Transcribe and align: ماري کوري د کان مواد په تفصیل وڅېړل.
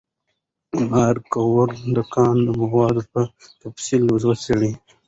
ماري 0.89 1.21
کوري 1.33 1.79
د 1.95 1.97
کان 2.13 2.37
مواد 2.59 2.97
په 3.11 3.21
تفصیل 3.61 4.01
وڅېړل. 4.09 4.63